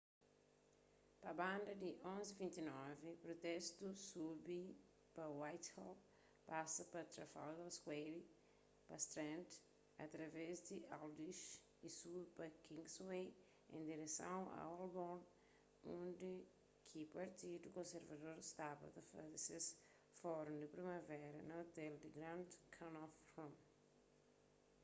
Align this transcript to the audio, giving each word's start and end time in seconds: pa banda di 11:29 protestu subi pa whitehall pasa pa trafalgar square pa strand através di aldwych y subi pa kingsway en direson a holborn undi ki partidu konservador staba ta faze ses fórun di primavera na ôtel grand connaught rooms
pa 1.21 1.31
banda 1.39 1.73
di 1.83 1.91
11:29 2.13 3.23
protestu 3.25 3.85
subi 4.09 4.61
pa 5.15 5.23
whitehall 5.39 5.95
pasa 6.49 6.83
pa 6.93 7.01
trafalgar 7.13 7.71
square 7.79 8.17
pa 8.87 8.95
strand 9.05 9.47
através 10.05 10.53
di 10.69 10.77
aldwych 10.97 11.43
y 11.87 11.87
subi 11.99 12.23
pa 12.37 12.45
kingsway 12.65 13.25
en 13.73 13.79
direson 13.89 14.41
a 14.59 14.61
holborn 14.71 15.19
undi 15.97 16.35
ki 16.87 16.99
partidu 17.15 17.67
konservador 17.77 18.37
staba 18.51 18.87
ta 18.95 19.01
faze 19.11 19.37
ses 19.47 19.65
fórun 20.19 20.55
di 20.61 20.67
primavera 20.75 21.29
na 21.47 21.53
ôtel 21.63 21.93
grand 22.17 22.47
connaught 22.75 23.15
rooms 23.33 23.63